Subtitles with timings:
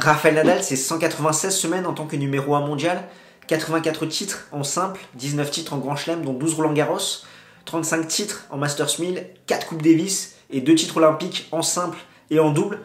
[0.00, 3.04] Rafael Nadal, c'est 196 semaines en tant que numéro 1 mondial,
[3.48, 7.24] 84 titres en simple, 19 titres en Grand Chelem, dont 12 Roland Garros,
[7.66, 11.98] 35 titres en Masters 1000, 4 Coupes Davis et 2 titres olympiques en simple
[12.30, 12.80] et en double.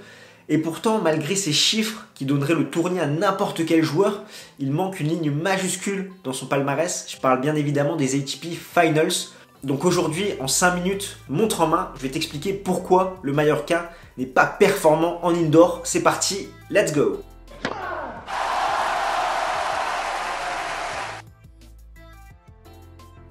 [0.49, 4.23] Et pourtant, malgré ces chiffres qui donneraient le tournis à n'importe quel joueur,
[4.59, 7.05] il manque une ligne majuscule dans son palmarès.
[7.09, 9.13] Je parle bien évidemment des ATP Finals.
[9.65, 14.27] Donc aujourd'hui, en 5 minutes, montre en main, je vais t'expliquer pourquoi le Mallorca n'est
[14.27, 15.81] pas performant en indoor.
[15.85, 17.23] C'est parti, let's go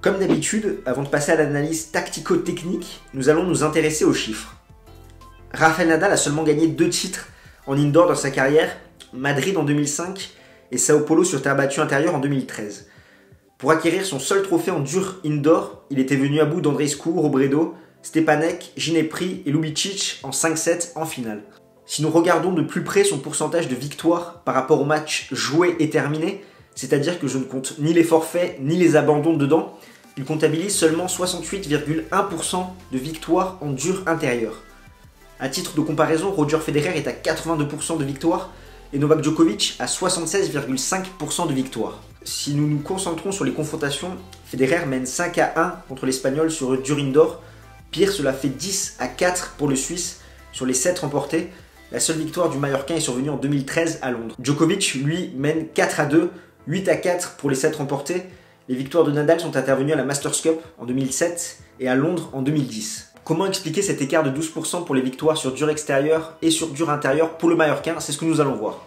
[0.01, 4.57] Comme d'habitude, avant de passer à l'analyse tactico-technique, nous allons nous intéresser aux chiffres.
[5.53, 7.29] Rafael Nadal a seulement gagné deux titres
[7.65, 8.75] en indoor dans sa carrière,
[9.13, 10.31] Madrid en 2005
[10.71, 12.87] et Sao Paulo sur terre battue intérieure en 2013.
[13.65, 17.73] Pour acquérir son seul trophée en dur indoor, il était venu à bout d'Andreescu, Robredo,
[18.03, 21.41] Stepanek, Ginepri et Lubicic en 5-7 en finale.
[21.87, 25.75] Si nous regardons de plus près son pourcentage de victoires par rapport au match joué
[25.79, 26.43] et terminé,
[26.75, 29.73] c'est-à-dire que je ne compte ni les forfaits ni les abandons dedans,
[30.15, 34.61] il comptabilise seulement 68,1% de victoires en dur intérieur.
[35.39, 38.51] A titre de comparaison, Roger Federer est à 82% de victoires
[38.93, 41.99] et Novak Djokovic à 76,5% de victoires.
[42.25, 46.81] Si nous nous concentrons sur les confrontations, Federer mène 5 à 1 contre l'Espagnol sur
[46.81, 47.43] dur indoor.
[47.91, 51.51] Pire, cela fait 10 à 4 pour le Suisse sur les 7 remportés.
[51.91, 54.35] La seule victoire du Mallorquin est survenue en 2013 à Londres.
[54.41, 56.31] Djokovic, lui, mène 4 à 2,
[56.65, 58.23] 8 à 4 pour les 7 remportés.
[58.69, 62.31] Les victoires de Nadal sont intervenues à la Masters Cup en 2007 et à Londres
[62.33, 63.13] en 2010.
[63.23, 66.89] Comment expliquer cet écart de 12% pour les victoires sur dur extérieur et sur dur
[66.89, 68.83] intérieur pour le Mallorquin C'est ce que nous allons voir.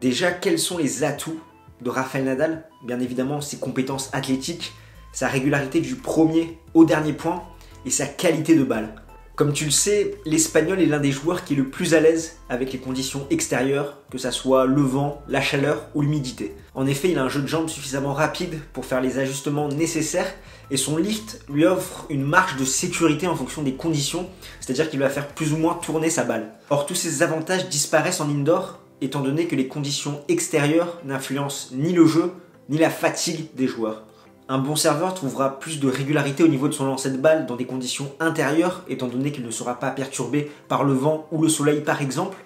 [0.00, 1.38] Déjà, quels sont les atouts
[1.82, 2.64] de Rafael Nadal?
[2.86, 4.72] Bien évidemment, ses compétences athlétiques,
[5.12, 7.42] sa régularité du premier au dernier point
[7.84, 8.94] et sa qualité de balle.
[9.36, 12.38] Comme tu le sais, l'Espagnol est l'un des joueurs qui est le plus à l'aise
[12.48, 16.54] avec les conditions extérieures, que ce soit le vent, la chaleur ou l'humidité.
[16.74, 20.32] En effet, il a un jeu de jambes suffisamment rapide pour faire les ajustements nécessaires
[20.70, 24.30] et son lift lui offre une marge de sécurité en fonction des conditions,
[24.60, 26.52] c'est-à-dire qu'il va faire plus ou moins tourner sa balle.
[26.70, 31.92] Or, tous ces avantages disparaissent en indoor, étant donné que les conditions extérieures n'influencent ni
[31.92, 32.32] le jeu,
[32.68, 34.04] ni la fatigue des joueurs.
[34.48, 37.56] Un bon serveur trouvera plus de régularité au niveau de son lancer de balle dans
[37.56, 41.48] des conditions intérieures, étant donné qu'il ne sera pas perturbé par le vent ou le
[41.48, 42.36] soleil par exemple.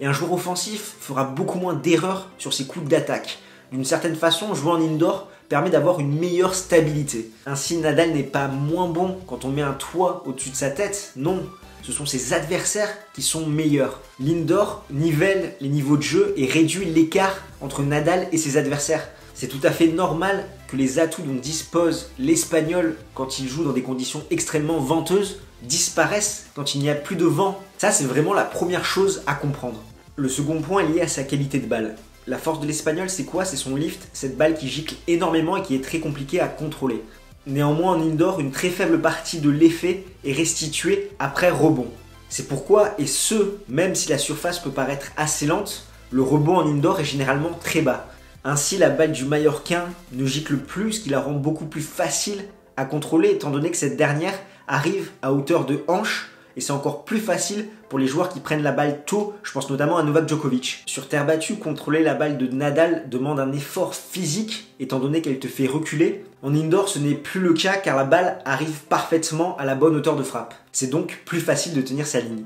[0.00, 3.38] Et un joueur offensif fera beaucoup moins d'erreurs sur ses coups d'attaque.
[3.70, 7.30] D'une certaine façon, jouer en indoor permet d'avoir une meilleure stabilité.
[7.44, 11.12] Ainsi, Nadal n'est pas moins bon quand on met un toit au-dessus de sa tête,
[11.16, 11.42] non,
[11.82, 14.00] ce sont ses adversaires qui sont meilleurs.
[14.20, 19.08] L'indoor nivelle les niveaux de jeu et réduit l'écart entre Nadal et ses adversaires.
[19.34, 23.72] C'est tout à fait normal que les atouts dont dispose l'Espagnol quand il joue dans
[23.72, 27.60] des conditions extrêmement venteuses disparaissent quand il n'y a plus de vent.
[27.78, 29.82] Ça, c'est vraiment la première chose à comprendre.
[30.16, 31.96] Le second point est lié à sa qualité de balle.
[32.28, 33.44] La force de l'Espagnol, c'est quoi?
[33.44, 37.02] C'est son lift, cette balle qui gicle énormément et qui est très compliquée à contrôler.
[37.46, 41.88] Néanmoins, en indoor, une très faible partie de l'effet est restituée après rebond.
[42.28, 46.66] C'est pourquoi, et ce, même si la surface peut paraître assez lente, le rebond en
[46.66, 48.06] indoor est généralement très bas.
[48.44, 52.44] Ainsi, la balle du Mallorquin ne gicle plus, ce qui la rend beaucoup plus facile
[52.76, 54.38] à contrôler, étant donné que cette dernière
[54.68, 58.62] arrive à hauteur de hanche, et c'est encore plus facile pour les joueurs qui prennent
[58.62, 60.82] la balle tôt, je pense notamment à Novak Djokovic.
[60.86, 65.38] Sur terre battue, contrôler la balle de Nadal demande un effort physique, étant donné qu'elle
[65.38, 66.24] te fait reculer.
[66.42, 69.94] En indoor, ce n'est plus le cas car la balle arrive parfaitement à la bonne
[69.94, 70.54] hauteur de frappe.
[70.72, 72.44] C'est donc plus facile de tenir sa ligne.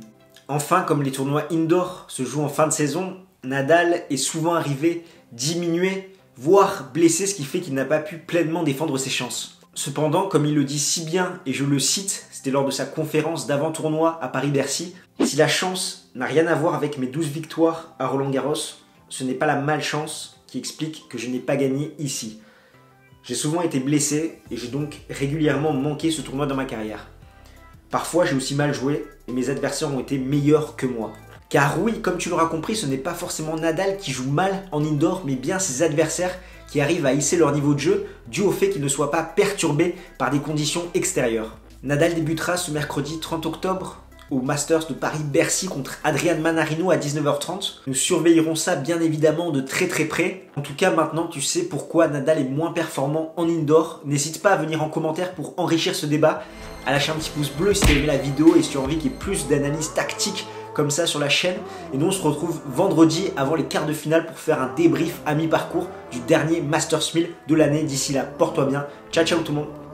[0.48, 5.04] Enfin, comme les tournois indoor se jouent en fin de saison, Nadal est souvent arrivé
[5.32, 9.60] diminué, voire blessé, ce qui fait qu'il n'a pas pu pleinement défendre ses chances.
[9.74, 13.46] Cependant, comme il le dit si bien, et je le cite, lors de sa conférence
[13.46, 18.06] d'avant-tournoi à Paris-Bercy, si la chance n'a rien à voir avec mes 12 victoires à
[18.06, 18.76] Roland-Garros,
[19.08, 22.40] ce n'est pas la malchance qui explique que je n'ai pas gagné ici.
[23.22, 27.08] J'ai souvent été blessé et j'ai donc régulièrement manqué ce tournoi dans ma carrière.
[27.90, 31.12] Parfois j'ai aussi mal joué et mes adversaires ont été meilleurs que moi.
[31.48, 34.84] Car oui, comme tu l'auras compris, ce n'est pas forcément Nadal qui joue mal en
[34.84, 36.36] indoor, mais bien ses adversaires
[36.70, 39.22] qui arrivent à hisser leur niveau de jeu dû au fait qu'ils ne soient pas
[39.22, 41.56] perturbés par des conditions extérieures.
[41.82, 43.98] Nadal débutera ce mercredi 30 octobre
[44.30, 47.80] au Masters de Paris-Bercy contre Adrian Manarino à 19h30.
[47.86, 50.48] Nous surveillerons ça bien évidemment de très très près.
[50.56, 54.00] En tout cas maintenant tu sais pourquoi Nadal est moins performant en indoor.
[54.04, 56.42] N'hésite pas à venir en commentaire pour enrichir ce débat,
[56.86, 58.80] à lâcher un petit pouce bleu si tu aimé la vidéo et si tu as
[58.80, 61.56] envie qu'il y ait plus d'analyses tactiques comme ça sur la chaîne.
[61.94, 65.20] Et nous, on se retrouve vendredi avant les quarts de finale pour faire un débrief
[65.24, 67.84] à mi-parcours du dernier Masters 1000 de l'année.
[67.84, 68.86] D'ici là, porte-toi bien.
[69.10, 69.85] Ciao, ciao tout le monde.